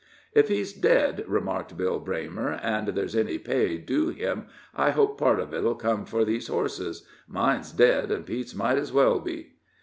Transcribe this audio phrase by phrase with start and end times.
[0.33, 5.39] "If he's dead," remarked Bill Braymer, "an' there's any pay due him, I hope part
[5.39, 7.05] of it'll come for these horses.
[7.27, 9.57] Mine's dead, an' Pete's might as well be."